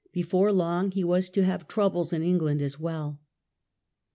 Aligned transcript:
Before 0.11 0.51
long 0.51 0.89
he 0.89 1.03
was 1.03 1.29
to 1.29 1.43
have 1.43 1.67
troubles 1.67 2.11
in 2.11 2.23
England 2.23 2.59
as 2.59 2.79
well. 2.79 3.19